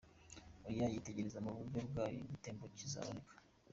[0.67, 0.85] Oya!
[0.93, 3.33] Yitegereze mu buryo bwayo igitambo kizaboneka.